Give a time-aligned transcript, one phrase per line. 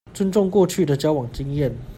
[0.15, 1.71] 尊重過去的交往經驗